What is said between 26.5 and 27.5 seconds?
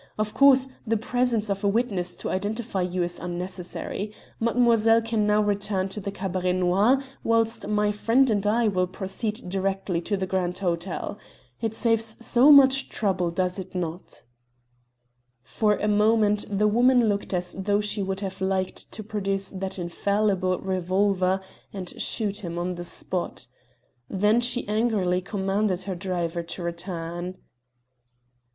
return.